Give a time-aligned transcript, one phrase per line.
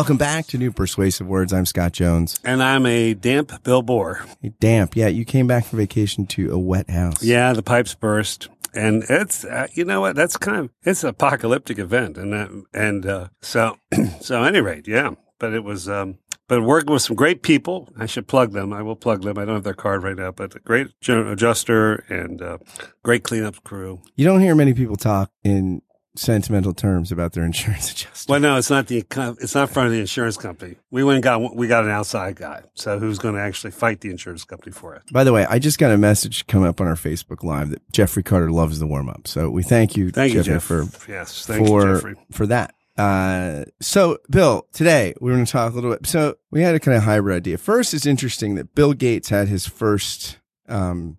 [0.00, 1.52] Welcome back to New Persuasive Words.
[1.52, 2.40] I'm Scott Jones.
[2.42, 4.26] And I'm a damp Bill Borror.
[4.58, 4.96] Damp.
[4.96, 7.22] Yeah, you came back from vacation to a wet house.
[7.22, 8.48] Yeah, the pipes burst.
[8.72, 10.16] And it's, uh, you know what?
[10.16, 12.16] That's kind of, it's an apocalyptic event.
[12.16, 13.76] And that, and, uh, so,
[14.22, 15.10] so any rate, yeah.
[15.38, 16.16] But it was, um,
[16.48, 17.90] but working with some great people.
[17.98, 18.72] I should plug them.
[18.72, 19.36] I will plug them.
[19.36, 22.56] I don't have their card right now, but a great adjuster and uh,
[23.02, 24.00] great cleanup crew.
[24.16, 25.82] You don't hear many people talk in
[26.20, 28.30] sentimental terms about their insurance adjuster.
[28.30, 29.04] Well, no, it's not the
[29.40, 30.76] it's not front of the insurance company.
[30.90, 34.00] We went and got we got an outside guy, so who's going to actually fight
[34.00, 35.02] the insurance company for it?
[35.10, 37.90] By the way, I just got a message come up on our Facebook Live that
[37.90, 39.26] Jeffrey Carter loves the warm up.
[39.26, 40.96] So we thank you, thank Jeffrey, you, Jeff.
[40.96, 42.14] for yes, thank for you, Jeffrey.
[42.30, 42.74] for that.
[42.98, 46.06] Uh, so Bill, today we're going to talk a little bit.
[46.06, 47.56] So we had a kind of hybrid idea.
[47.56, 51.16] First, it's interesting that Bill Gates had his first, um,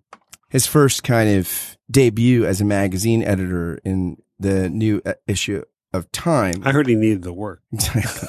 [0.48, 5.62] his first kind of debut as a magazine editor in the new uh, issue
[5.92, 6.62] of Time.
[6.64, 7.62] I heard he needed the work.
[7.72, 8.28] Exactly.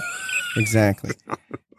[0.55, 1.11] exactly.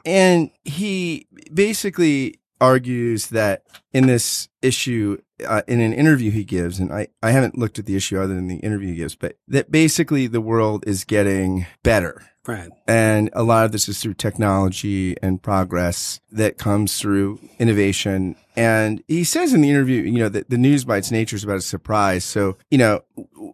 [0.05, 3.63] and he basically argues that
[3.93, 7.87] in this issue, uh, in an interview he gives, and I, I haven't looked at
[7.87, 11.67] the issue other than the interview he gives, but that basically the world is getting
[11.83, 12.23] better.
[12.47, 12.71] Right.
[12.87, 18.37] And a lot of this is through technology and progress that comes through innovation.
[18.55, 21.45] And he says in the interview, you know, that the news by its nature is
[21.45, 22.25] about a surprise.
[22.25, 23.03] So, you know,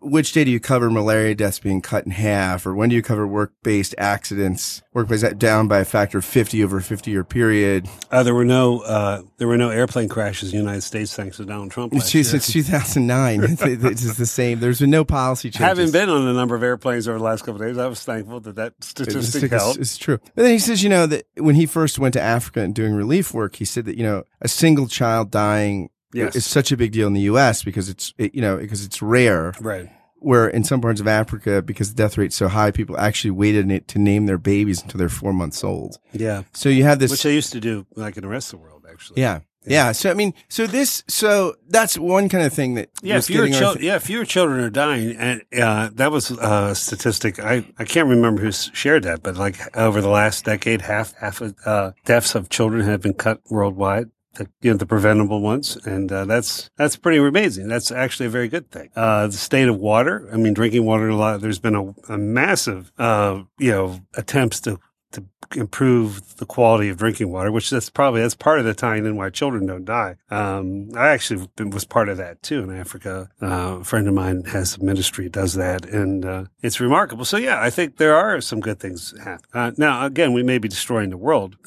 [0.00, 2.66] which day do you cover malaria deaths being cut in half?
[2.66, 6.78] Or when do you cover work-based accidents, workplace down by a factor of 50 over
[6.78, 7.88] a 50 year period?
[8.10, 11.38] Uh, there were no, uh, there were no airplane crashes in the United States thanks
[11.38, 11.92] to Donald Trump.
[11.94, 13.40] It's, since 2009.
[13.60, 14.60] it's the same.
[14.60, 15.66] There's been no policy changes.
[15.66, 18.02] Having been on a number of airplanes over the last couple of days, I was
[18.02, 19.78] thankful that that statistic held.
[19.78, 20.18] It's, true.
[20.34, 22.94] But then he says, you know, that when he first went to Africa and doing
[22.94, 26.36] relief work, he said that, you know, a single child dying yes.
[26.36, 27.62] is such a big deal in the U.S.
[27.62, 29.54] because it's, it, you know, because it's rare.
[29.60, 29.90] Right.
[30.22, 33.88] Where in some parts of Africa, because the death rate's so high, people actually waited
[33.88, 35.98] to name their babies until they're four months old.
[36.12, 36.42] Yeah.
[36.52, 37.10] So you have this.
[37.10, 39.22] Which they used to do like in the rest of the world, actually.
[39.22, 39.40] Yeah.
[39.64, 39.86] Yeah.
[39.86, 39.92] yeah.
[39.92, 42.90] So I mean, so this, so that's one kind of thing that.
[43.02, 43.20] Yeah.
[43.20, 43.82] Fewer children.
[43.84, 43.98] yeah.
[43.98, 47.38] Fewer children are dying, and uh, that was a statistic.
[47.38, 51.40] I I can't remember who shared that, but like over the last decade, half half
[51.40, 54.10] of uh, deaths of children have been cut worldwide.
[54.34, 55.76] The, you know, the preventable ones.
[55.84, 57.66] And, uh, that's, that's pretty amazing.
[57.66, 58.90] That's actually a very good thing.
[58.94, 60.28] Uh, the state of water.
[60.32, 64.60] I mean, drinking water, a lot, there's been a, a massive, uh, you know, attempts
[64.60, 64.78] to,
[65.12, 65.24] to
[65.56, 69.16] improve the quality of drinking water, which that's probably, that's part of the tying in
[69.16, 70.14] why children don't die.
[70.30, 73.28] Um, I actually was part of that too in Africa.
[73.42, 77.24] Uh, a friend of mine has a ministry does that and, uh, it's remarkable.
[77.24, 79.50] So yeah, I think there are some good things happening.
[79.52, 81.56] Uh, now again, we may be destroying the world.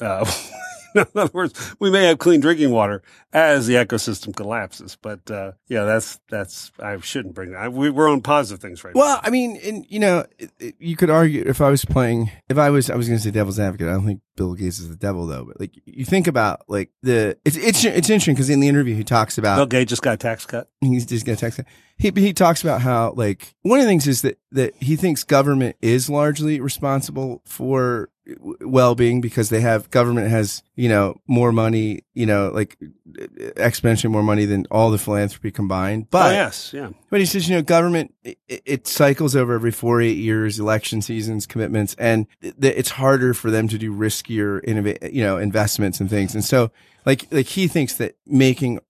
[0.98, 4.96] In other words, we may have clean drinking water as the ecosystem collapses.
[5.00, 7.72] But uh, yeah, that's that's I shouldn't bring that.
[7.72, 9.14] We, we're on positive things right well, now.
[9.14, 12.30] Well, I mean, and, you know, it, it, you could argue if I was playing,
[12.48, 13.88] if I was, I was going to say devil's advocate.
[13.88, 15.44] I don't think Bill Gates is the devil though.
[15.44, 18.94] But like, you think about like the it's it's it's interesting because in the interview
[18.94, 20.70] he talks about Bill Gates just got a tax cut.
[20.80, 21.66] He's just got a tax cut.
[21.96, 25.24] He he talks about how like one of the things is that that he thinks
[25.24, 28.10] government is largely responsible for
[28.60, 32.78] well-being because they have government has you know more money you know like
[33.56, 36.04] exponentially more money than all the philanthropy combined.
[36.04, 36.90] Oh, but oh, yes yeah.
[37.10, 41.02] but he says you know government it, it, cycles over every four eight years election
[41.02, 46.10] seasons commitments and it's harder for them to do riskier innovate you know investments and
[46.10, 46.34] things.
[46.34, 46.70] And so
[47.06, 48.80] like like he thinks that making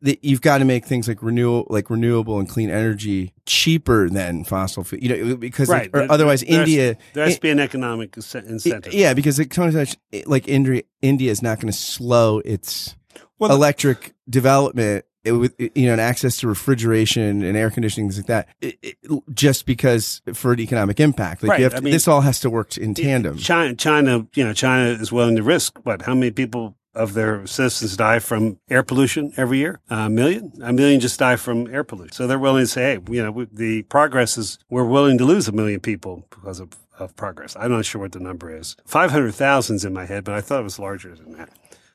[0.00, 4.84] you've got to make things like renewal, like renewable and clean energy cheaper than fossil
[4.84, 5.92] fuel, you know, because right.
[5.92, 8.92] like, otherwise there India, there has to be an economic incentive.
[8.92, 9.14] Yeah.
[9.14, 9.96] Because like,
[10.26, 12.96] like India, India is not going to slow its
[13.38, 18.26] well, electric development with you know, and access to refrigeration and air conditioning, things like
[18.26, 18.96] that, it, it,
[19.34, 21.42] just because for an economic impact.
[21.42, 21.58] Like right.
[21.58, 23.36] you have to, I mean, this all has to work in tandem.
[23.36, 27.46] China, China, you know, China is willing to risk, but how many people of their
[27.46, 29.80] citizens die from air pollution every year.
[29.90, 32.12] A million, a million just die from air pollution.
[32.12, 35.48] So they're willing to say, hey, you know, the progress is we're willing to lose
[35.48, 37.56] a million people because of, of progress.
[37.56, 38.76] I'm not sure what the number is.
[38.86, 41.50] 500,000 is in my head, but I thought it was larger than that.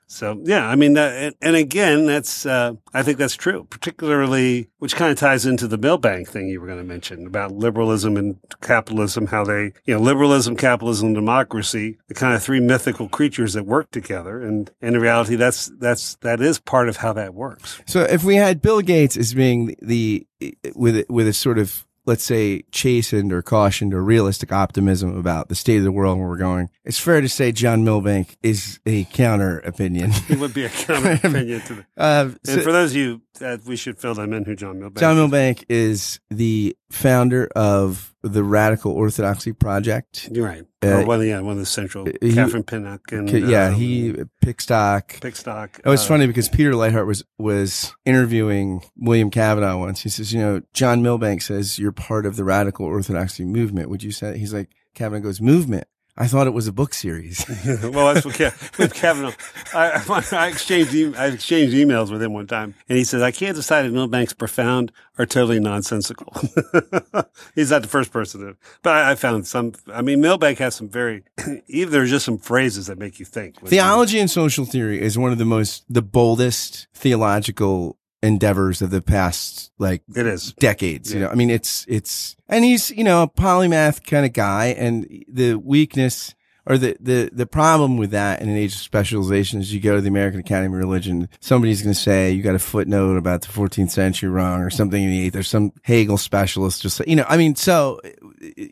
[0.07, 4.95] So yeah, I mean, that, and, again, that's uh, I think that's true, particularly which
[4.95, 8.37] kind of ties into the Milbank thing you were going to mention about liberalism and
[8.61, 13.65] capitalism, how they, you know, liberalism, capitalism, democracy, the kind of three mythical creatures that
[13.65, 17.81] work together, and, and in reality, that's that's that is part of how that works.
[17.87, 21.85] So if we had Bill Gates as being the, the with with a sort of
[22.05, 26.27] let's say chastened or cautioned or realistic optimism about the state of the world where
[26.27, 30.11] we're going, it's fair to say John Milbank is a counter opinion.
[30.27, 31.85] he would be a counter opinion to the.
[31.97, 34.79] Uh, so and for those of you that we should fill them in who John
[34.79, 40.29] Milbank John Milbank is the founder of the Radical Orthodoxy Project.
[40.31, 40.65] You're right.
[40.83, 43.75] Uh, or one, of- yeah, one of the central, he- Catherine Pinnock and yeah, um,
[43.75, 44.13] he
[44.43, 45.19] Pickstock.
[45.19, 45.79] Pickstock.
[45.79, 50.01] It was uh, funny because Peter Leithart was was interviewing William Cavanaugh once.
[50.01, 53.89] He says, you know, John Milbank says you're part of the radical orthodoxy movement.
[53.89, 54.37] Would you say?
[54.37, 55.87] He's like, Cavanaugh goes, movement.
[56.17, 57.45] I thought it was a book series.
[57.83, 59.33] well, that's what Kev, with Cavanaugh.
[59.73, 60.01] I,
[60.31, 63.55] I exchanged e- I exchanged emails with him one time, and he says I can't
[63.55, 66.31] decide if Milbank's profound or totally nonsensical.
[67.55, 69.73] He's not the first person to, but I, I found some.
[69.91, 71.23] I mean, Milbank has some very.
[71.67, 73.59] Even there's just some phrases that make you think.
[73.67, 79.01] Theology and social theory is one of the most, the boldest theological endeavors of the
[79.01, 80.53] past, like, It is.
[80.53, 81.13] decades.
[81.13, 84.67] You know, I mean, it's, it's, and he's, you know, a polymath kind of guy.
[84.67, 86.33] And the weakness
[86.67, 89.95] or the, the, the problem with that in an age of specialization is you go
[89.95, 93.41] to the American Academy of Religion, somebody's going to say you got a footnote about
[93.43, 95.33] the 14th century wrong or something in the eighth.
[95.33, 98.01] There's some Hegel specialist just, you know, I mean, so,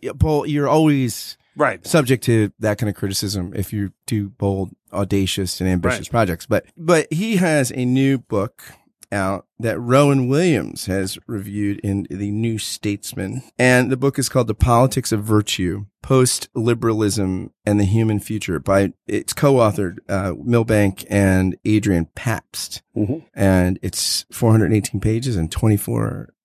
[0.07, 1.85] uh, Paul, you're always, Right.
[1.85, 6.09] subject to that kind of criticism if you do bold, audacious, and ambitious Right.
[6.09, 6.47] projects.
[6.47, 8.63] But but he has a new book
[9.13, 14.47] out that Rowan Williams has reviewed in the New Statesman, and the book is called
[14.47, 21.05] "The Politics of Virtue: Post Liberalism and the Human Future." By it's co-authored uh, Milbank
[21.09, 23.23] and Adrian Pabst, Mhm.
[23.33, 25.49] and it's 418 pages and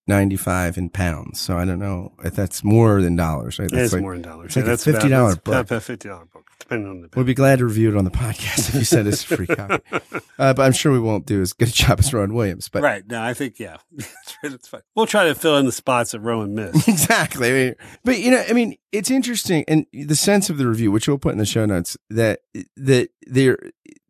[0.09, 1.41] 24.95 in pounds.
[1.41, 3.59] So I don't know if that's more than dollars.
[3.59, 3.71] Right?
[3.71, 4.47] That's It's like- more than dollars.
[4.49, 5.55] it's like Yeah, a that's about- $50 that's book.
[5.55, 7.09] About a fifty dollar book, depending on the.
[7.17, 9.47] We'd be glad to review it on the podcast if you send us a free
[9.49, 9.83] copy.
[10.39, 12.69] Uh, but I'm sure we won't do as good a job as Rowan Williams.
[12.69, 13.07] But right.
[13.07, 14.37] No, I think yeah, that's.
[14.43, 14.83] It's fine.
[14.95, 16.89] We'll try to fill in the spots that Rowan missed.
[16.89, 17.49] exactly.
[17.49, 17.75] I mean,
[18.05, 21.19] but you know, I mean, it's interesting, and the sense of the review, which we'll
[21.19, 22.41] put in the show notes, that
[22.77, 23.59] that there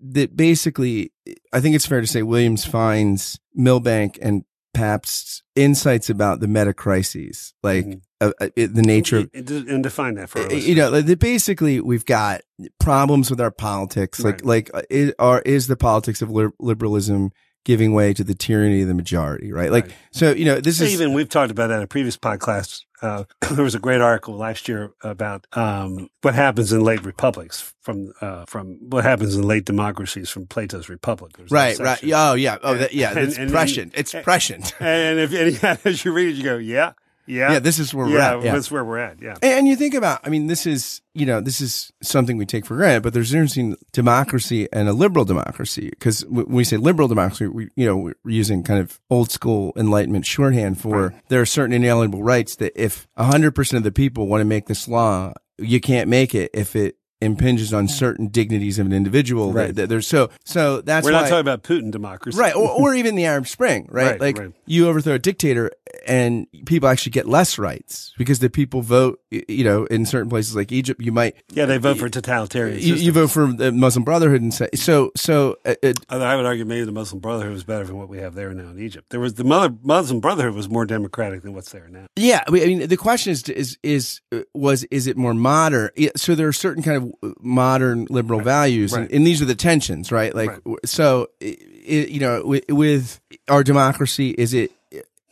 [0.00, 1.12] that basically,
[1.52, 4.44] I think it's fair to say Williams finds Milbank and
[4.78, 8.00] Pabst's insights about the meta crises, like Mhm.
[8.20, 12.04] uh, uh, the nature of and, define that for Uh, you know, like, basically we've
[12.04, 12.42] got
[12.78, 14.20] problems with our politics.
[14.20, 14.44] Like, Right.
[14.44, 17.30] like, uh, is, are, is the politics of li- liberalism
[17.64, 19.52] giving way to the tyranny of the majority?
[19.52, 19.70] Right.
[19.70, 19.94] Like, Right.
[20.10, 22.84] so, you know, this is, even we've talked about that in a previous podcast.
[23.00, 27.72] Uh, there was a great article last year about um, what happens in late republics
[27.80, 31.36] from uh, from what happens in late democracies from Plato's Republic.
[31.36, 32.00] There's right, right.
[32.12, 32.58] Oh, yeah.
[32.62, 33.10] Oh, that, yeah.
[33.10, 33.92] and- It's and- prescient.
[33.96, 34.74] It's and- prescient.
[34.80, 35.32] And if
[35.64, 36.92] and as you read it, you go, yeah,
[37.28, 37.58] yeah, Yeah.
[37.58, 38.42] This is where we're yeah, at.
[38.42, 38.52] Yeah.
[38.52, 39.20] that's where we're at.
[39.20, 42.46] Yeah, And you think about, I mean, this is, you know, this is something we
[42.46, 45.92] take for granted, but there's a difference between democracy and a liberal democracy.
[46.00, 49.72] Cause when we say liberal democracy, we, you know, we're using kind of old school
[49.76, 54.40] enlightenment shorthand for there are certain inalienable rights that if 100% of the people want
[54.40, 58.86] to make this law, you can't make it if it impinges on certain dignities of
[58.86, 59.52] an individual.
[59.52, 59.68] Right.
[59.68, 61.22] That, that there's so, so that's we're why.
[61.22, 64.12] not talking about Putin democracy, Right, or, or even the Arab Spring, right?
[64.12, 64.52] Right, like right.
[64.66, 65.72] you overthrow a dictator,
[66.06, 69.20] and people actually get less rights because the people vote.
[69.30, 72.78] You know, in certain places like Egypt, you might yeah, they vote for totalitarian.
[72.80, 75.10] you, you vote for the Muslim Brotherhood and say so.
[75.16, 78.18] So uh, uh, I would argue maybe the Muslim Brotherhood was better than what we
[78.18, 79.10] have there now in Egypt.
[79.10, 82.06] There was the Mother, Muslim Brotherhood was more democratic than what's there now.
[82.16, 85.90] yeah, I mean, the question is is is uh, was is it more modern?
[86.16, 89.02] So there are certain kind of modern liberal values, Right.
[89.02, 90.34] and, and these are the tensions, right?
[90.34, 90.78] Like Right.
[90.86, 94.70] so, i i you know, with, with our democracy, is it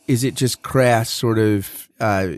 [0.07, 2.29] is it just crass sort of uh,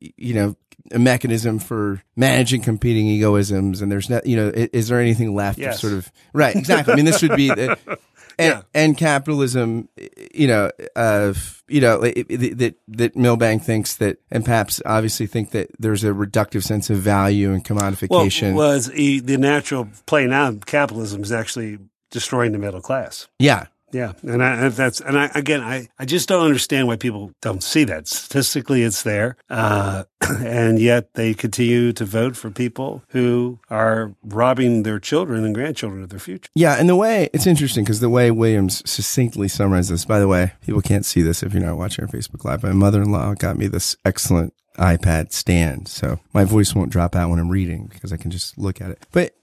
[0.00, 0.56] you know
[0.92, 5.34] a mechanism for managing competing egoisms and there's not you know is, is there anything
[5.34, 5.74] left Yes.
[5.74, 7.98] of sort of right exactly i mean this would be the, and,
[8.38, 8.62] Yeah.
[8.72, 9.88] and capitalism
[10.32, 15.68] you know of you know that that Milbank thinks that and Pabst obviously think that
[15.78, 20.52] there's a reductive sense of value and Well, commodification was the natural play now?
[20.64, 21.78] Capitalism is actually
[22.10, 23.26] destroying the middle class.
[23.38, 27.32] yeah Yeah, and I, that's and I again I, I just don't understand why people
[27.40, 28.06] don't see that.
[28.06, 34.82] Statistically, it's there, uh, and yet they continue to vote for people who are robbing
[34.82, 36.50] their children and grandchildren of their future.
[36.54, 40.04] Yeah, and the way it's interesting because the way Williams succinctly summarizes this.
[40.04, 42.62] By the way, people can't see this if you're not watching our Facebook Live.
[42.62, 47.38] My mother-in-law got me this excellent iPad stand, so my voice won't drop out when
[47.38, 49.06] I'm reading because I can just look at it.
[49.12, 49.34] But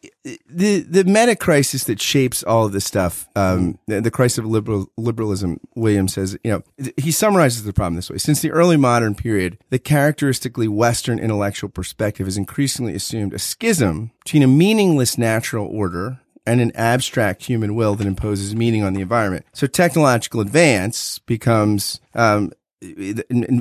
[0.50, 4.46] the the meta crisis that shapes all of this stuff, um, the, the crisis of
[4.46, 6.64] liberal, liberalism, Williams says, you know,
[6.98, 11.70] he summarizes the problem this way: since the early modern period, the characteristically Western intellectual
[11.70, 17.76] perspective has increasingly assumed a schism between a meaningless natural order and an abstract human
[17.76, 19.46] will that imposes meaning on the environment.
[19.54, 22.52] So technological advance becomes, um,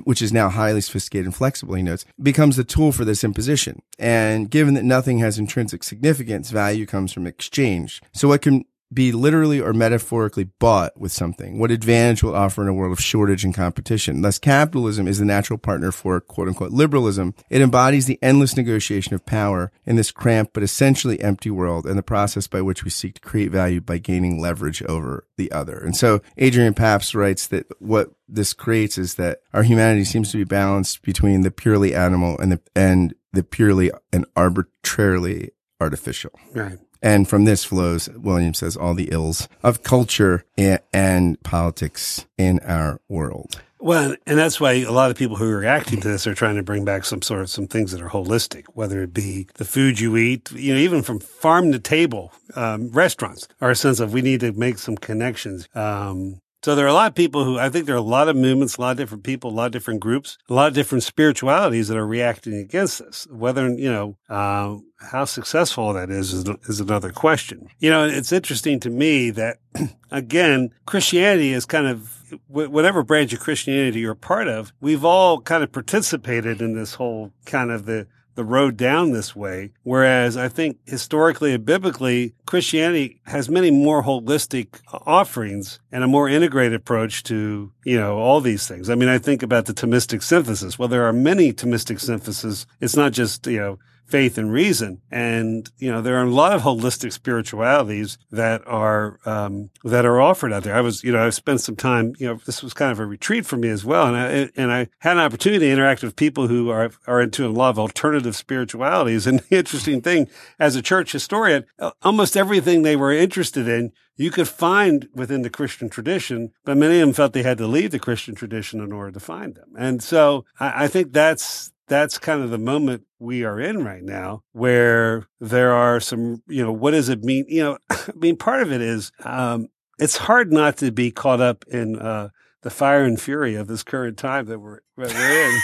[0.05, 3.83] which is now highly sophisticated and flexible, he notes, becomes the tool for this imposition.
[3.99, 8.03] And given that nothing has intrinsic significance, value comes from exchange.
[8.13, 11.59] So what can be literally or metaphorically bought with something?
[11.59, 14.23] What advantage will offer in a world of shortage and competition?
[14.23, 17.35] Thus, capitalism is the natural partner for quote unquote liberalism.
[17.51, 21.99] It embodies the endless negotiation of power in this cramped but essentially empty world and
[21.99, 25.79] the process by which we seek to create value by gaining leverage over the other.
[25.79, 30.39] And so Adrian Pabst writes that what this creates is that our humanity seems to
[30.39, 35.51] be balanced between the purely animal and the, and the purely and arbitrarily
[35.81, 36.31] artificial.
[36.55, 36.79] Right.
[37.05, 42.99] And from this flows, William says, all the ills of culture and, politics in our
[43.11, 43.61] world.
[43.79, 46.57] Well, and that's why a lot of people who are reacting to this are trying
[46.57, 49.67] to bring back some sort of some things that are holistic, whether it be the
[49.67, 54.15] food you eat, you know, even from farm to table, um, restaurants our sense of
[54.15, 55.69] we need to make some connections.
[55.75, 58.27] Um, so there are a lot of people who I think there are a lot
[58.27, 60.73] of movements, a lot of different people, a lot of different groups, a lot of
[60.73, 63.27] different spiritualities that are reacting against this.
[63.31, 67.69] Whether you know uh, how successful that is, is is another question.
[67.81, 69.59] You know, it's interesting to me that
[70.11, 74.73] again, Christianity is kind of whatever branch of Christianity you're a part of.
[74.81, 79.35] We've all kind of participated in this whole kind of the the road down this
[79.35, 79.71] way.
[79.83, 86.29] Whereas I think historically and biblically, Christianity has many more holistic offerings and a more
[86.29, 88.91] integrated approach to, you know, all these things.
[88.91, 90.79] I mean, I think about the Thomistic synthesis.
[90.79, 92.67] Well, there are many Thomistic syntheses.
[92.81, 95.01] It's not just, you know, faith and reason.
[95.11, 100.21] And, you know, there are a lot of holistic spiritualities that are, um, that are
[100.21, 100.75] offered out there.
[100.75, 103.07] I was, you know, I've spent some time, you know, this was kind of a
[103.07, 104.07] retreat for me as well.
[104.07, 107.47] And I, and I had an opportunity to interact with people who are, are into
[107.47, 109.27] a lot of alternative spiritualities.
[109.27, 111.65] And the interesting thing as a church historian,
[112.03, 117.01] almost everything they were interested in, you could find within the Christian tradition, but many
[117.01, 119.71] of them felt they had to leave the Christian tradition in order to find them.
[119.77, 124.03] And so I, I think that's, that's kind of the moment we are in right
[124.03, 127.45] now where there are some, you know, what does it mean?
[127.49, 131.41] You know, I mean, part of it is, um, it's hard not to be caught
[131.41, 132.31] up in, uh,
[132.63, 135.61] the fire and fury of this current time that we're, that we're in.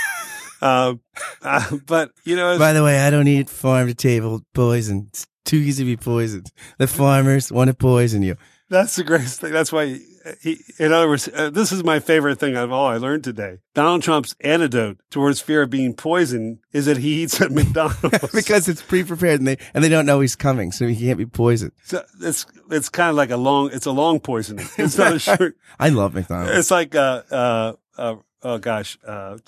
[0.68, 1.00] um,
[1.42, 5.06] uh, but you know, by the way, I don't eat farm to table poison.
[5.08, 6.52] It's too easy to be poisoned.
[6.78, 8.36] The farmers want to poison you.
[8.68, 9.52] That's the greatest thing.
[9.52, 9.98] That's why
[10.40, 13.58] he, in other words, uh, this is my favorite thing of all I learned today.
[13.74, 18.68] Donald Trump's antidote towards fear of being poisoned is that he eats at McDonald's because
[18.68, 21.72] it's pre-prepared and they and they don't know he's coming, so he can't be poisoned.
[21.84, 24.66] So it's it's kind of like a long it's a long poisoning.
[24.78, 25.56] It's not a short.
[25.78, 26.58] I love McDonald's.
[26.58, 29.38] It's like uh uh uh oh gosh, uh,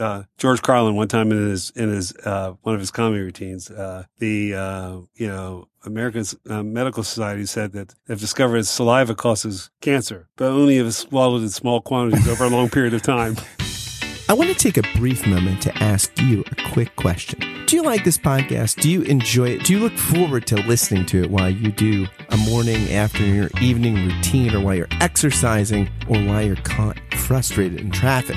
[0.00, 3.70] uh, George Carlin one time in his in his uh, one of his comedy routines,
[3.70, 9.70] uh, the uh, you know American uh, Medical Society said that they've discovered saliva causes
[9.80, 13.36] cancer, but only if it's swallowed in small quantities over a long period of time.
[14.28, 17.40] I want to take a brief moment to ask you a quick question.
[17.66, 18.80] Do you like this podcast?
[18.80, 19.64] Do you enjoy it?
[19.64, 23.60] Do you look forward to listening to it while you do a morning, afternoon, or
[23.60, 28.36] evening routine, or while you're exercising, or while you're caught frustrated in traffic?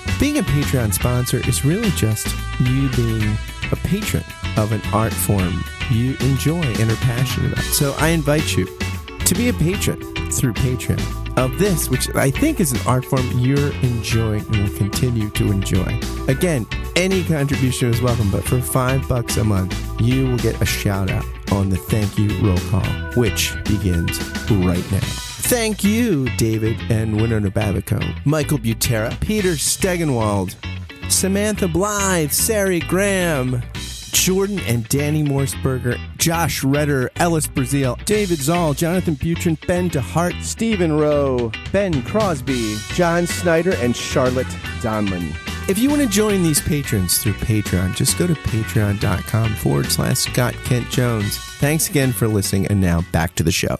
[0.21, 2.27] Being a Patreon sponsor is really just
[2.59, 3.35] you being
[3.71, 4.23] a patron
[4.55, 7.63] of an art form you enjoy and are passionate about.
[7.63, 8.67] So I invite you
[9.25, 9.99] to be a patron
[10.29, 14.77] through Patreon of this, which I think is an art form you're enjoying and will
[14.77, 15.99] continue to enjoy.
[16.27, 20.67] Again, any contribution is welcome, but for five bucks a month, you will get a
[20.67, 22.85] shout out on the thank you roll call,
[23.15, 24.19] which begins
[24.51, 25.30] right now.
[25.51, 30.55] Thank you, David and Winona Babico, Michael Butera, Peter Stegenwald,
[31.11, 33.61] Samantha Blythe, Sari Graham,
[34.13, 40.93] Jordan and Danny Morseberger, Josh Redder, Ellis Brazil, David Zoll, Jonathan Butrin, Ben DeHart, Stephen
[40.93, 44.47] Rowe, Ben Crosby, John Snyder, and Charlotte
[44.79, 45.35] Donlin.
[45.67, 50.19] If you want to join these patrons through Patreon, just go to patreon.com forward slash
[50.19, 51.37] Scott Kent Jones.
[51.37, 53.75] Thanks again for listening, and now back to the show.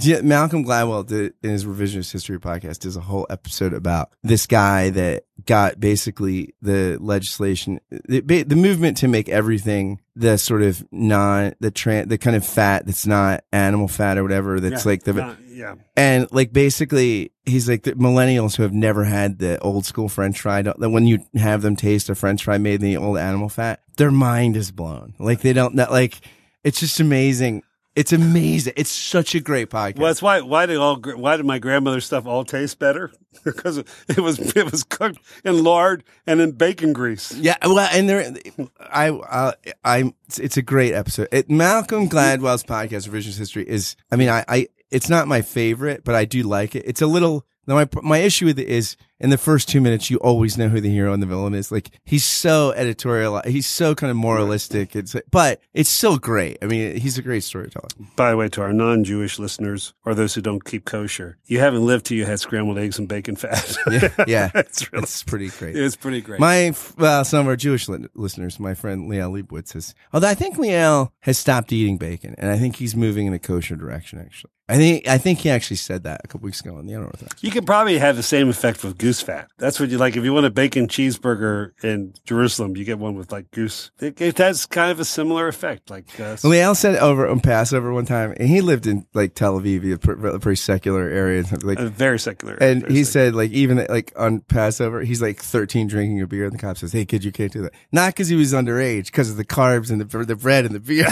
[0.00, 4.46] Yeah, Malcolm Gladwell did in his revisionist history podcast does a whole episode about this
[4.46, 10.84] guy that got basically the legislation, the, the movement to make everything the sort of
[10.92, 14.90] non the tran the kind of fat that's not animal fat or whatever that's yeah,
[14.90, 15.76] like the not, yeah.
[15.96, 20.40] and like basically he's like the millennials who have never had the old school French
[20.40, 23.48] fry that when you have them taste a French fry made in the old animal
[23.48, 25.14] fat their mind is blown.
[25.18, 26.20] Like they don't that like
[26.64, 27.62] it's just amazing
[27.96, 28.74] It's amazing.
[28.76, 29.98] It's such a great podcast.
[29.98, 30.40] Well, that's why.
[30.42, 30.96] Why did all?
[30.96, 33.10] Why did my grandmother's stuff all taste better?
[33.44, 37.32] because it was it was cooked in lard and in bacon grease.
[37.32, 38.34] Yeah, well, and there,
[38.80, 39.54] I, I,
[39.84, 41.28] I, it's a great episode.
[41.32, 43.96] It, Malcolm Gladwell's podcast, Revisionist History, is.
[44.10, 46.84] I mean, I, I, it's not my favorite, but I do like it.
[46.86, 47.46] It's a little.
[47.66, 50.80] My my issue with it is in the first two minutes, you always know who
[50.80, 51.70] the hero and the villain is.
[51.70, 54.96] Like he's so editorial, he's so kind of moralistic.
[54.96, 56.58] It's but it's still great.
[56.62, 57.88] I mean, he's a great storyteller.
[58.16, 61.84] By the way, to our non-Jewish listeners or those who don't keep kosher, you haven't
[61.84, 63.76] lived till you had scrambled eggs and bacon fat.
[63.90, 65.76] yeah, yeah, it's, really, it's pretty great.
[65.76, 66.40] It's pretty great.
[66.40, 70.34] My well, some of our Jewish li- listeners, my friend Liel Leibowitz says, although I
[70.34, 74.18] think Liel has stopped eating bacon, and I think he's moving in a kosher direction.
[74.18, 76.92] Actually, I think I think he actually said that a couple weeks ago on the
[76.92, 77.42] Unorthodox.
[77.42, 79.48] You could probably have the same effect with goose fat.
[79.56, 80.14] That's what you like.
[80.14, 83.90] If you want a bacon cheeseburger in Jerusalem, you get one with like goose.
[83.98, 85.88] It, it has kind of a similar effect.
[85.88, 89.58] Like uh, Liel said over on Passover one time, and he lived in like Tel
[89.58, 92.54] Aviv, a pretty, pretty secular area, like a very secular.
[92.54, 93.26] And very he secular.
[93.26, 96.76] said, like, even like on Passover, he's like 13 drinking a beer, and the cop
[96.76, 99.44] says, "Hey, kid, you can't do that." Not because he was underage, because of the
[99.46, 101.08] carbs and the the bread and the beer.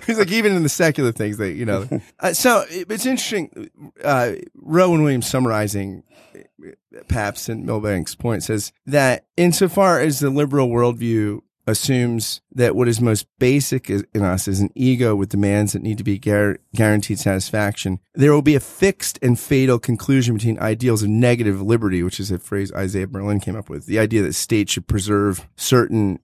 [0.06, 1.86] he's like, even in the secular things, that you know.
[2.20, 3.70] Uh, so it, it's interesting.
[4.02, 6.02] Uh, Rowan Williams summarizing
[7.08, 13.00] Pabst and Milbank's point says that insofar as the liberal worldview assumes that what is
[13.00, 17.18] most basic in us is an ego with demands that need to be gar- guaranteed
[17.18, 17.98] satisfaction.
[18.14, 22.30] There will be a fixed and fatal conclusion between ideals of negative liberty, which is
[22.30, 26.20] a phrase Isaiah Berlin came up with, the idea that states should preserve certain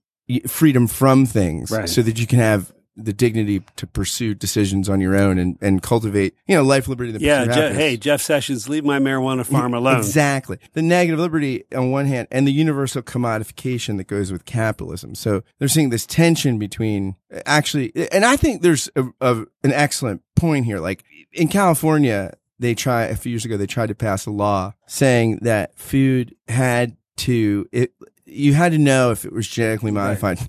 [0.47, 1.89] freedom from things Right.
[1.89, 5.81] so that you can have the dignity to pursue decisions on your own and, and
[5.81, 9.45] cultivate, you know, life, liberty, and the yeah, Je- hey, Jeff Sessions, leave my marijuana
[9.45, 9.97] farm alone.
[9.97, 10.59] Exactly.
[10.73, 15.15] The negative liberty on one hand and the universal commodification that goes with capitalism.
[15.15, 20.21] So they're seeing this tension between actually, and I think there's a, a, an excellent
[20.35, 20.79] point here.
[20.79, 24.73] Like in California, they try, a few years ago, they tried to pass a law
[24.87, 27.93] saying that food had to, it,
[28.33, 30.39] you had to know if it was genetically modified.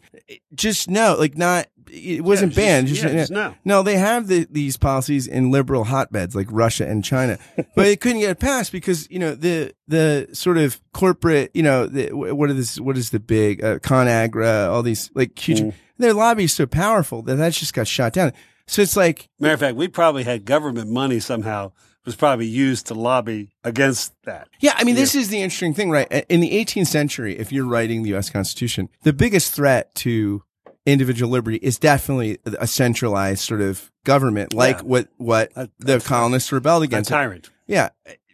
[0.54, 2.86] Just know, like not, it wasn't just- banned.
[2.88, 3.54] Just, yeah, just know.
[3.64, 7.38] No, they have the, these policies in liberal hotbeds like Russia and China,
[7.76, 11.62] but it couldn't get it passed because you know the the sort of corporate, you
[11.62, 12.80] know, the, what is this?
[12.80, 14.70] What is the big uh, ConAgra?
[14.70, 15.60] All these like huge.
[15.60, 15.74] Mm.
[15.98, 18.32] Their lobby is so powerful that that just got shot down.
[18.66, 21.72] So it's like Matter of fact, we probably had government money somehow
[22.04, 24.48] was probably used to lobby against that.
[24.60, 26.06] Yeah, I mean, this is the interesting thing, right?
[26.28, 28.30] In the 18th century, if you're writing the U.S.
[28.30, 30.42] Constitution, the biggest threat to
[30.86, 34.82] individual liberty is definitely a centralized sort of government, like Yeah.
[34.82, 37.08] what what A- the colonists rebelled against.
[37.10, 37.48] A tyrant.
[37.66, 37.88] Yeah,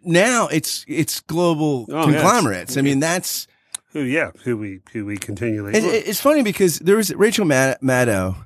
[0.04, 2.76] now it's it's global Oh, conglomerates.
[2.76, 3.46] I mean, that's
[3.92, 5.74] Who, yeah, who we who we continually.
[5.76, 8.36] it, it- it's funny because there was Rachel Maddow.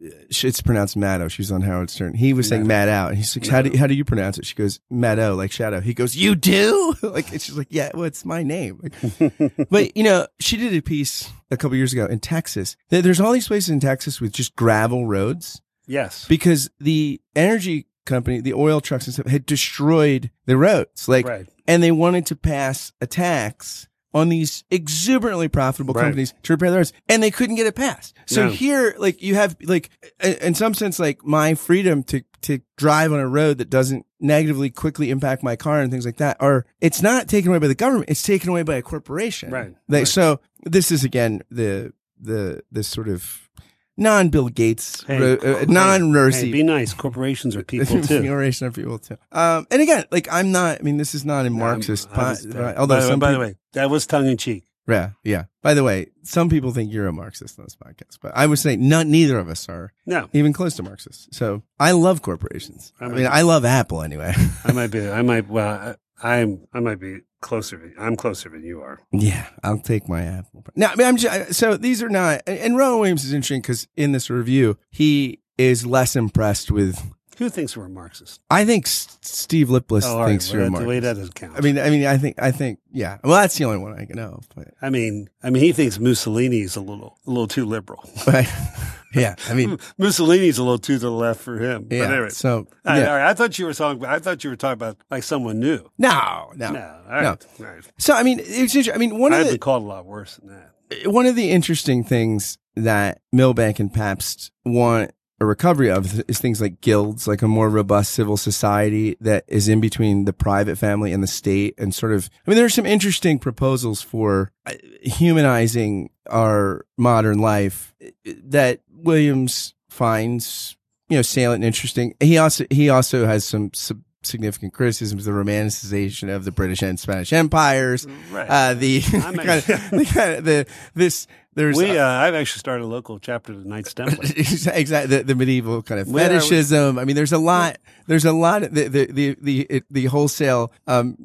[0.00, 1.30] It's pronounced Maddow.
[1.30, 2.14] She's on Howard Stern.
[2.14, 3.08] He was saying Mad out.
[3.08, 4.46] And he's like, how do, how do you pronounce it?
[4.46, 5.80] She goes, Maddow, like shadow.
[5.80, 6.94] He goes, you do?
[7.02, 8.80] like, and she's like, yeah, well, it's my name.
[8.80, 12.76] Like, but, you know, she did a piece a couple years ago in Texas.
[12.90, 16.26] There's all these places in Texas with just gravel roads yes.
[16.28, 21.08] because the energy company, the oil trucks and stuff had destroyed the roads.
[21.08, 21.46] Like, Right.
[21.66, 26.02] and they wanted to pass a tax on these exuberantly profitable Right.
[26.04, 28.14] companies to repair the roads, and they couldn't get it passed.
[28.26, 28.50] So No.
[28.50, 29.90] here, like you have, like
[30.22, 34.70] in some sense, like my freedom to to drive on a road that doesn't negatively
[34.70, 37.74] quickly impact my car and things like that are it's not taken away by the
[37.74, 39.50] government; it's taken away by a corporation.
[39.50, 39.74] Right.
[39.88, 40.08] They, Right.
[40.08, 43.48] So this is again the the this sort of
[43.98, 46.94] non Bill Gates, Hey, uh, non Hey, be nice.
[46.94, 48.22] Corporations are people too.
[48.22, 49.18] generation of people too.
[49.32, 50.78] Um, and again, like I'm not.
[50.80, 52.08] I mean, this is not a Marxist.
[52.16, 54.64] Was- po- although by, the way- some by the way, that was tongue in cheek.
[54.88, 55.44] yeah, yeah.
[55.62, 58.58] By the way, some people think you're a Marxist on this podcast, but I would
[58.58, 59.06] say not.
[59.06, 61.28] Neither of us are No, even close to Marxists.
[61.36, 62.92] So I love corporations.
[63.00, 64.32] I, I mean, might- I love Apple anyway.
[64.64, 65.06] I might be.
[65.10, 65.46] I might.
[65.48, 66.66] Well, I, I'm.
[66.72, 67.92] I might be closer.
[67.98, 68.98] I'm closer than you are.
[69.12, 70.64] yeah, I'll take my Apple.
[70.76, 72.42] Now, I mean, I'm just, so these are not.
[72.46, 77.00] And, Rowan Williams is interesting because in this review, he is less impressed with.
[77.38, 78.40] Who thinks we're a Marxist?
[78.50, 80.26] I think S- Steve Lipless Oh, right.
[80.28, 80.82] thinks Well, you're that- Marxist.
[80.84, 81.52] the way that doesn't count.
[81.56, 83.18] I mean, I mean, I think, I think, yeah.
[83.22, 84.40] Well, that's the only one I can know.
[84.56, 88.10] But, I mean, I mean, he thinks Mussolini's a little, a little too liberal.
[88.26, 88.44] but
[89.14, 91.86] yeah, I mean, Mussolini's a little too to the left for him.
[91.90, 92.06] yeah.
[92.06, 93.10] But anyway, So, all right, yeah.
[93.10, 93.28] all right.
[93.30, 94.04] I thought you were talking.
[94.04, 95.88] I thought you were talking about like someone new.
[95.98, 97.84] no, no, No, all right, all right.
[97.98, 98.94] So, I mean, it's interesting.
[98.94, 101.10] I mean, one of I've the, called a lot worse than that.
[101.10, 106.60] one of the interesting things that Milbank and Pabst want a recovery of is things
[106.60, 111.12] like guilds, like a more robust civil society that is in between the private family
[111.12, 114.72] and the state and sort of, I mean, there are some interesting proposals for uh,
[115.00, 117.94] humanizing our modern life
[118.24, 120.76] that Williams finds
[121.08, 122.14] you know salient and interesting.
[122.20, 123.70] He also he also has some.
[123.74, 128.46] some significant criticisms the romanticization of the British and Spanish empires Right.
[128.50, 132.82] uh the kind of, the, kind of the this there's we, uh, I've actually started
[132.82, 134.24] a local chapter of the Knights Templar.
[134.36, 136.98] exactly the, the medieval kind of fetishism.
[136.98, 137.78] I mean, there's a lot.
[138.08, 138.62] There's a lot.
[138.62, 141.16] The the the the, it- the wholesale um,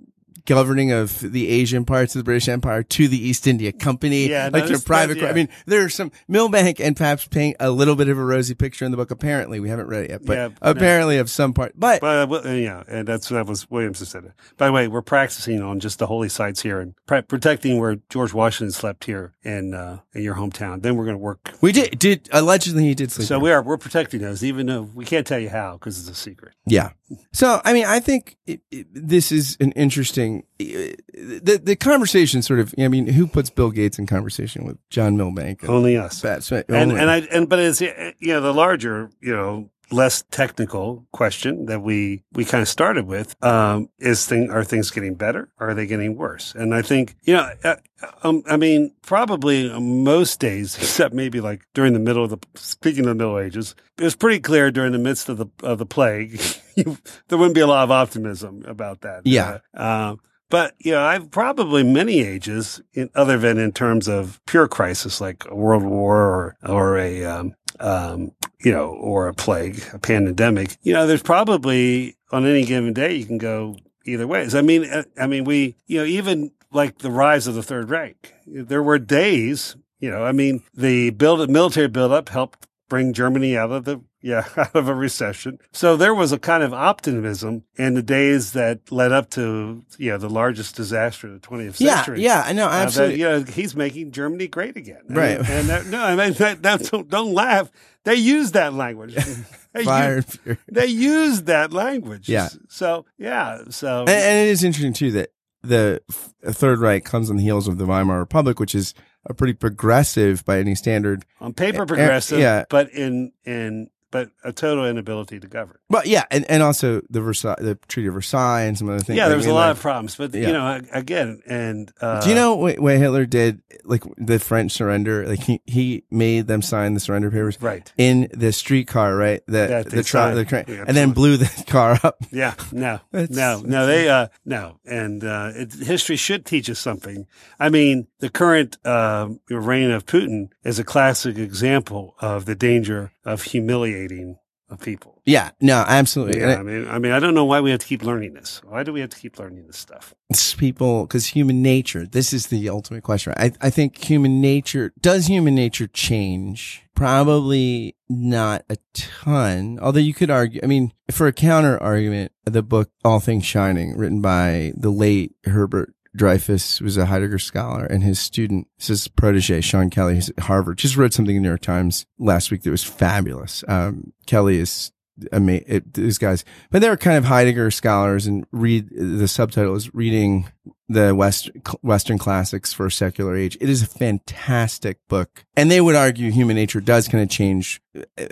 [0.45, 4.49] governing of the Asian parts of the British Empire to the East India Company, Yeah,
[4.51, 5.17] like there's- private.
[5.17, 5.27] yeah.
[5.29, 8.84] I mean, there's some Milbank and Pabst paint a little bit of a rosy picture
[8.86, 9.12] in the book.
[9.12, 10.53] Apparently, we haven't read it yet, but Yeah, no.
[10.62, 11.73] apparently of some part.
[11.75, 14.32] But But uh, well, yeah, and that's that was Williams who said it.
[14.58, 17.97] By the way, we're practicing on just the holy sites here and pre- protecting where
[18.10, 20.82] George Washington slept here in uh, in your hometown.
[20.82, 21.51] Then we're going to work.
[21.62, 23.27] we did did allegedly he did sleep.
[23.27, 23.39] So there.
[23.39, 26.15] we are we're protecting those, even though we can't tell you how because it's a
[26.21, 26.53] secret.
[26.65, 26.91] Yeah.
[27.32, 32.60] So, I mean, I think it, it, this is an interesting, the, the conversation sort
[32.60, 35.62] of, I mean, who puts Bill Gates in conversation with John Milbank?
[35.62, 36.21] And Only us.
[36.21, 36.65] Pat Smith?
[36.69, 41.06] and and I and but it's uh, you know the larger you know less technical
[41.12, 45.49] question that we we kind of started with um, is thing are things getting better
[45.60, 46.56] or are they getting worse?
[46.56, 47.76] And I think you know uh,
[48.23, 53.02] um, I mean probably most days except maybe like during the middle of the speaking
[53.02, 55.86] of the Middle Ages it was pretty clear during the midst of the of the
[55.86, 56.41] plague
[56.86, 59.21] you, there wouldn't be a lot of optimism about that.
[59.25, 59.59] Yeah.
[59.75, 60.15] Uh, uh,
[60.49, 65.19] but you know, I've probably many ages, in, other than in terms of pure crisis
[65.19, 69.97] like a world war or or a um, um, you know or a plague, a
[69.97, 70.77] pandemic.
[70.83, 74.53] You know, there's probably on any given day you can go either ways.
[74.53, 77.89] I mean, uh, I mean, we you know even like the rise of the Third
[77.89, 79.75] Reich, there were days.
[79.99, 84.45] You know, I mean, the build military buildup helped bring Germany out of the yeah
[84.58, 85.58] out of a recession.
[85.71, 90.12] So there was a kind of optimism in the days that led up to you
[90.12, 92.21] know the largest disaster of the 20th yeah, century.
[92.21, 93.19] yeah, I know, Uh, that, absolutely.
[93.19, 95.01] you know, he's making Germany great again.
[95.08, 95.39] And- Right.
[95.39, 97.71] And, that, no, I mean, that, that, don't, don't laugh.
[98.06, 99.15] They use that language.
[99.73, 100.58] They Fire use, and fury.
[100.71, 102.29] they use that language.
[102.29, 102.49] Yeah.
[102.69, 103.63] So, yeah.
[103.71, 105.29] So, And, and it is interesting too that
[105.63, 105.99] the
[106.45, 108.93] Third Reich comes on the heels of the Weimar Republic, which is
[109.25, 111.25] a pretty progressive by any standard.
[111.39, 112.65] on paper progressive, yeah.
[112.69, 115.78] but in, in, but a total inability to govern.
[115.89, 119.17] But yeah, and, and also the Versailles, the Treaty of Versailles and some other things.
[119.17, 120.47] Yeah, there was I a mean, lot like- of problems, but Yeah.
[120.47, 123.62] you know, again, and uh, Do you know what, what Hitler did?
[123.84, 127.91] Like the French surrender, like he, he made them sign the surrender papers right?
[127.97, 129.41] in the streetcar, right?
[129.47, 132.17] The, That the, the train, Yeah, and then blew the car up.
[132.32, 133.88] Yeah, no, no, no.
[133.88, 137.26] They, uh, no, and uh, it, history should teach us something.
[137.60, 143.12] I mean, the current uh, reign of Putin is a classic example of the danger
[143.25, 144.38] of humiliating
[144.77, 145.21] people.
[145.25, 146.41] Yeah, no, absolutely.
[146.41, 148.62] Yeah, I mean, I mean, I don't know why we have to keep learning this.
[148.63, 150.13] Why do we have to keep learning this stuff?
[150.29, 153.33] it's people, because human nature, this is the ultimate question.
[153.38, 156.83] I, I think human nature, does human nature change?
[156.95, 162.63] Probably not a ton, although you could argue, I mean, for a counter argument, the
[162.63, 168.04] book All Things Shining, written by the late Hubert Dreyfus was a Heidegger scholar and
[168.04, 171.52] his student, his protege, Sean Kelly, who's at Harvard, just wrote something in the New
[171.52, 173.63] York Times last week that was fabulous.
[173.67, 174.91] Um, Kelly is
[175.32, 175.84] amazing.
[175.93, 180.49] these guys, but they're kind of Heidegger scholars and read the subtitle is reading
[180.89, 181.49] the West,
[181.82, 183.58] Western classics for a secular age.
[183.60, 185.45] It is a fantastic book.
[185.56, 188.26] And they would argue human nature does kind of change uh,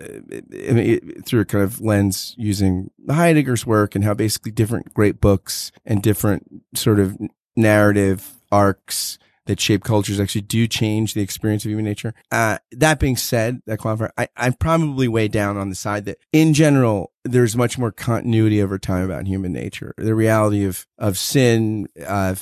[1.26, 6.04] through a kind of lens using Heidegger's work and how basically different great books and
[6.04, 7.18] different sort of
[7.56, 12.14] narrative arcs that shape cultures actually do change the experience of human nature.
[12.32, 16.20] Uh, that being said, that qualifier, I, I'm probably way down on the side that
[16.32, 19.94] in general, there's much more continuity over time about human nature.
[19.98, 22.36] The reality of, of sin, uh,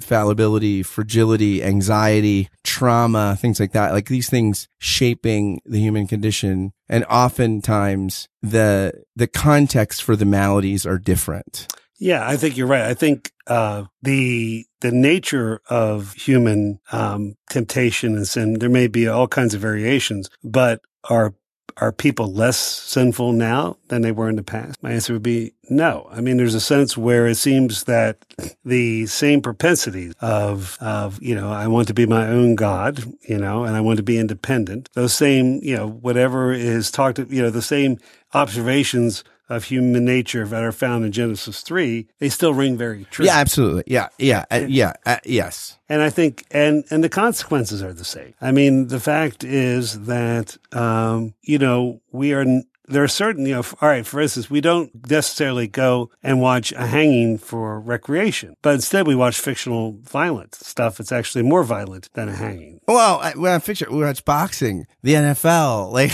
[0.00, 3.92] fallibility, fragility, anxiety, trauma, things like that.
[3.92, 6.72] Like these things shaping the human condition.
[6.88, 11.68] And oftentimes the, the context for the maladies are different.
[11.98, 12.82] Yeah, I think you're right.
[12.82, 19.08] I think uh, the the nature of human um, temptation and sin, there may be
[19.08, 21.34] all kinds of variations, but are
[21.78, 24.82] are people less sinful now than they were in the past?
[24.82, 26.08] My answer would be no.
[26.10, 28.24] I mean, there's a sense where it seems that
[28.64, 33.38] the same propensities of of you know, I want to be my own god, you
[33.38, 34.88] know, and I want to be independent.
[34.94, 37.98] Those same, you know, whatever is talked, you know, the same
[38.34, 43.26] observations of human nature that are found in Genesis 3, they still ring very true.
[43.26, 43.84] Yeah, absolutely.
[43.86, 44.08] Yeah.
[44.18, 44.44] Yeah.
[44.50, 44.94] Uh, yeah.
[45.04, 45.78] Uh, yes.
[45.88, 48.34] And I think, and, and the consequences are the same.
[48.40, 52.44] I mean, the fact is that, um, you know, we are,
[52.88, 56.72] there are certain, you know, all right, for instance, we don't necessarily go and watch
[56.72, 62.08] a hanging for recreation, but instead we watch fictional violent stuff that's actually more violent
[62.14, 62.80] than a hanging.
[62.88, 66.12] Oh, well, I, when I picture, we watch boxing, the NFL, like,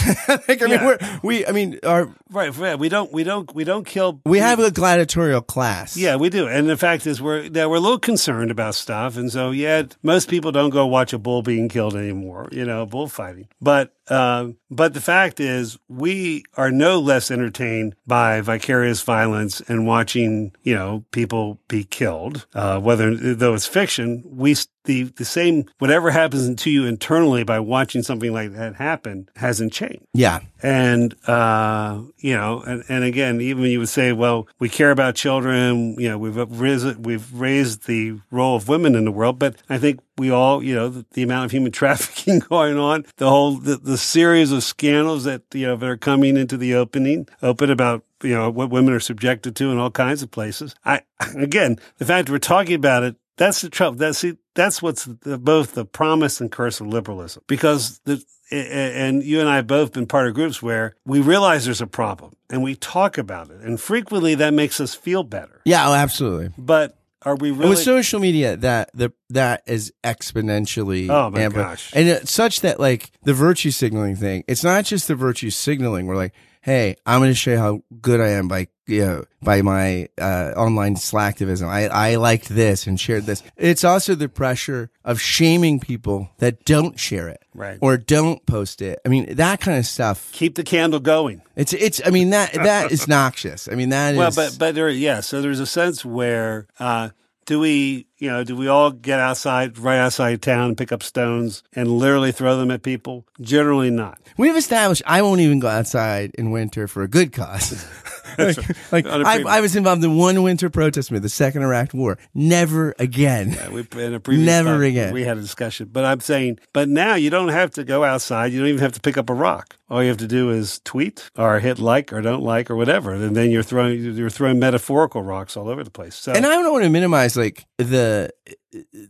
[0.49, 0.87] like I mean, Yeah.
[0.87, 2.79] we're, we, I mean, our, Right, right.
[2.79, 4.21] We don't, we don't, we don't kill.
[4.25, 5.99] we have a gladiatorial class.
[5.99, 6.49] Yeah, we do.
[6.49, 9.83] And the fact is, we're that we're a little concerned about stuff, and so yeah,
[10.03, 12.49] most people don't go watch a bull being killed anymore.
[12.51, 13.49] You know, bullfighting.
[13.61, 19.87] But um, but the fact is, we are no less entertained by vicarious violence and
[19.87, 22.47] watching you know people be killed.
[22.55, 27.61] Uh, whether though it's fiction, we the the same whatever happens to you internally by
[27.61, 30.07] watching something like that happen hasn't changed.
[30.15, 30.41] Yeah.
[30.63, 35.17] And, uh, you know, and, and again, even you would say, well, we care about
[35.17, 39.57] children, you know, we've raised, we've raised the role of women in the world, but
[39.69, 43.29] I think we all, you know, the, the amount of human trafficking going on, the
[43.29, 47.27] whole, the, the series of scandals that, you know, that are coming into the opening,
[47.43, 50.77] open about, you know, what women are subjected to in all kinds of places.
[50.85, 51.03] I,
[51.37, 53.97] again, the fact that we're talking about it, that's the trouble.
[53.97, 57.43] That's see, that's what's the, both the promise and curse of liberalism.
[57.47, 61.65] Because the and you and I have both been part of groups where we realize
[61.65, 65.61] there's a problem and we talk about it, and frequently that makes us feel better.
[65.65, 65.89] Yeah.
[65.89, 66.51] Oh, absolutely.
[66.59, 67.71] But are we And really?
[67.71, 71.09] with social media, that the that is exponentially.
[71.09, 71.93] Oh, my gosh.
[71.95, 74.45] And such that like the virtue signaling thing.
[74.49, 76.07] It's not just the virtue signaling.
[76.07, 79.25] We're like, hey, I'm going to show you how good I am by you know
[79.41, 81.69] by my uh, online slacktivism.
[81.69, 83.43] I I liked this and shared this.
[83.57, 87.79] It's also the pressure of shaming people that don't share it Right.
[87.81, 88.99] or don't post it.
[89.07, 90.31] I mean that kind of stuff.
[90.33, 91.43] keep the candle going.
[91.55, 92.01] It's it's.
[92.05, 93.69] I mean that that is noxious.
[93.71, 94.19] I mean that is.
[94.19, 95.21] Well, but but there, yeah.
[95.21, 97.11] So there's a sense where uh,
[97.47, 101.03] do we, you know, do we all get outside, right outside town, and pick up
[101.03, 103.27] stones and literally throw them at people?
[103.41, 104.19] Generally, not.
[104.37, 107.87] We've established I won't even go outside in winter for a good cause.
[108.39, 108.57] like
[108.93, 112.19] like I, I was involved in one winter protest with the Second Iraq War.
[112.35, 113.57] Never again.
[113.73, 115.13] We in a previous Never talk, again.
[115.13, 118.53] We had a discussion, but I'm saying, but now you don't have to go outside.
[118.53, 119.77] You don't even have to pick up a rock.
[119.93, 123.13] All you have to do is tweet or hit like or don't like or whatever,
[123.13, 126.15] and then you're throwing you're throwing metaphorical rocks all over the place.
[126.15, 128.31] So And I don't want to minimize like the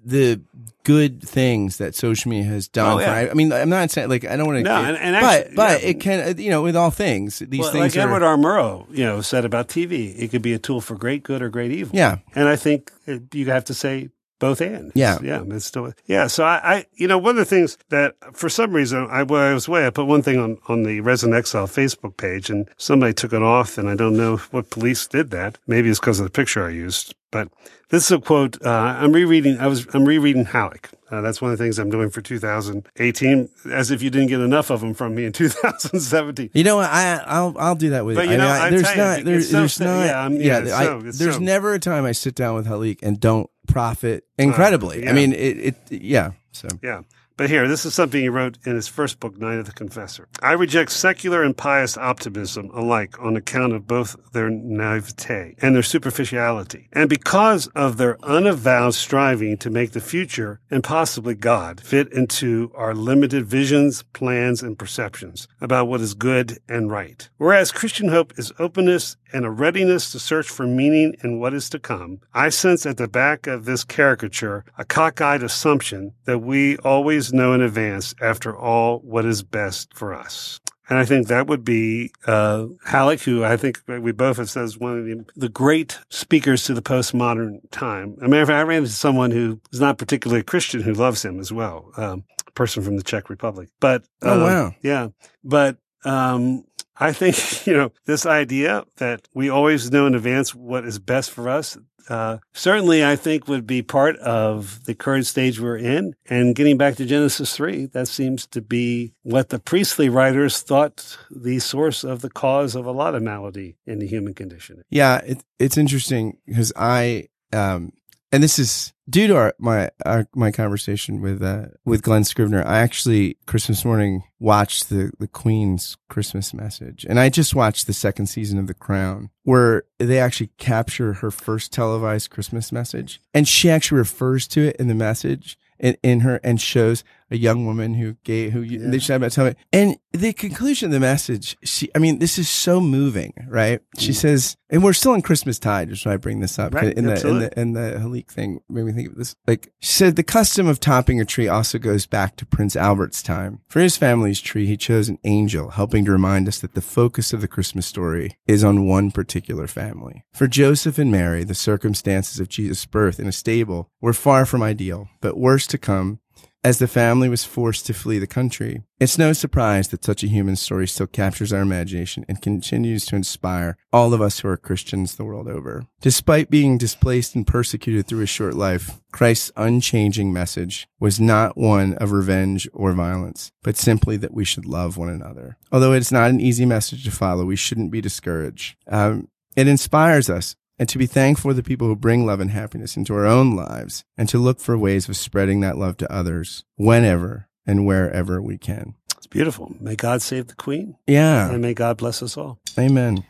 [0.04, 0.40] the
[0.82, 2.96] good things that social media has done.
[2.96, 3.26] Oh, yeah.
[3.26, 4.62] for, I, mean, I'm not saying like I don't want to.
[4.64, 5.88] No, and- and but actually, but yeah.
[5.88, 8.36] it can you know with all things these well, things like are Edward R.
[8.36, 11.48] Murrow, you know, said about TV, it could be a tool for great good or
[11.48, 11.96] great evil.
[11.96, 12.90] yeah And I think
[13.32, 14.10] you have to say
[14.42, 14.92] both and.
[14.94, 15.18] Yeah.
[15.22, 15.42] Yeah.
[15.48, 16.26] It's still, yeah.
[16.26, 19.40] So I, I, you know, one of the things that for some reason I, when
[19.40, 22.68] I was away, I put one thing on, on the Resident Exile Facebook page and
[22.76, 25.58] somebody took it off and I don't know what police did that.
[25.66, 27.48] Maybe it's because of the picture I used, but
[27.90, 28.60] this is a quote.
[28.64, 30.86] Uh, I'm rereading, I was, I'm rereading Halik.
[31.10, 34.40] Uh, that's one of the things I'm doing for 2018, as if you didn't get
[34.40, 35.32] enough of them from me in
[35.72, 36.50] 2017.
[36.54, 36.88] You know what?
[36.90, 38.38] I I'll I'll do that with But you.
[38.38, 39.84] know, I mean, I, there's you, not there's so there's sad.
[39.84, 42.54] not Yeah, I'm- yeah, it's I- so- there's so- never a time I sit down
[42.54, 45.04] with Halik and don't profit uh, incredibly.
[45.04, 45.10] yeah.
[45.10, 46.32] I mean, it, it yeah.
[46.52, 47.02] So Yeah.
[47.36, 50.28] But here, this is something he wrote in his first book, Night of the Confessor.
[50.42, 55.82] I reject secular and pious optimism alike on account of both their naivete and their
[55.82, 62.12] superficiality, and because of their unavowed striving to make the future and possibly God fit
[62.12, 67.28] into our limited visions, plans, and perceptions about what is good and right.
[67.38, 71.70] Whereas Christian hope is openness and a readiness to search for meaning in what is
[71.70, 76.76] to come, I sense at the back of this caricature a cockeyed assumption that we
[76.78, 80.60] always know in advance, after all, what is best for us.
[80.88, 84.64] And I think that would be uh, Halik, who I think we both have said
[84.64, 88.14] is one of the, the great speakers to the postmodern time.
[88.18, 90.82] As a matter of fact, I ran into someone who is not particularly a Christian
[90.82, 93.68] who loves him as well, um, a person from the Czech Republic.
[93.80, 94.74] But Oh, um, wow.
[94.82, 95.08] yeah,
[95.44, 96.64] but um,
[97.02, 101.30] I think you know this idea that we always know in advance what is best
[101.30, 101.76] for us.
[102.08, 106.14] Uh, certainly, I think would be part of the current stage we're in.
[106.28, 111.16] And getting back to Genesis three, that seems to be what the priestly writers thought
[111.30, 114.82] the source of the cause of a lot of malady in the human condition.
[114.90, 117.92] yeah, it, it's interesting because I um
[118.32, 122.66] and this is due to our my our, my conversation with uh with Glen Scrivener.
[122.66, 127.92] I actually Christmas morning watched the the Queen's Christmas message, and I just watched the
[127.92, 133.46] second season of The Crown, where they actually capture her first televised Christmas message, and
[133.46, 137.64] she actually refers to it in the message in, in her and shows a young
[137.64, 139.58] woman who gave, who they just about telling me.
[139.72, 143.80] And the conclusion of the message, she, I mean, this is so moving, right?
[143.98, 144.14] She mm.
[144.14, 147.06] says, and we're still in Christmas tide, just why I bring this up Right, in
[147.06, 149.34] the, in the, in the Halik thing made me think of this.
[149.46, 153.22] Like she said, the custom of topping a tree also goes back to Prince Albert's
[153.22, 153.60] time.
[153.68, 157.32] For his family's tree, he chose an angel, helping to remind us that the focus
[157.32, 160.24] of the Christmas story is on one particular family.
[160.34, 164.62] For Joseph and Mary, the circumstances of Jesus' birth in a stable were far from
[164.62, 166.20] ideal, but worse to come
[166.64, 168.82] as the family was forced to flee the country.
[169.00, 173.16] It's no surprise that such a human story still captures our imagination and continues to
[173.16, 175.86] inspire all of us who are Christians the world over.
[176.00, 181.94] Despite being displaced and persecuted through his short life, Christ's unchanging message was not one
[181.94, 185.58] of revenge or violence, but simply that we should love one another.
[185.72, 188.76] Although it's not an easy message to follow, we shouldn't be discouraged.
[188.86, 192.50] Um, it inspires us and to be thankful for the people who bring love and
[192.50, 196.12] happiness into our own lives and to look for ways of spreading that love to
[196.12, 198.94] others whenever and wherever we can.
[199.16, 199.74] It's beautiful.
[199.80, 201.50] May God save the Queen, Yeah.
[201.50, 202.58] and may God bless us all.
[202.78, 203.24] Amen.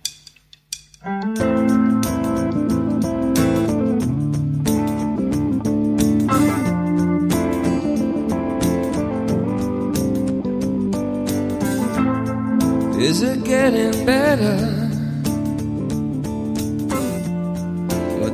[12.98, 14.81] Is it getting better?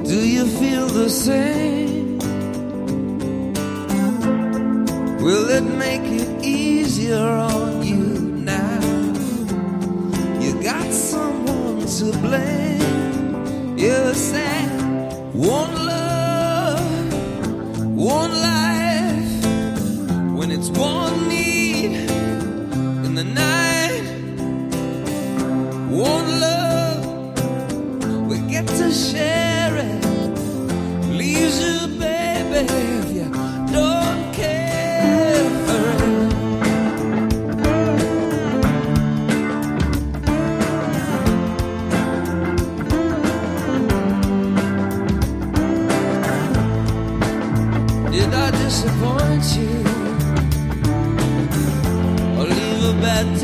[0.09, 2.19] Do you feel the same?
[5.21, 8.05] Will it make it easier on you
[8.55, 8.81] now?
[10.41, 13.77] You got someone to blame.
[13.77, 14.71] You said
[15.35, 17.13] one love,
[17.95, 19.45] one life.
[20.39, 21.28] When it's one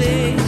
[0.01, 0.44] a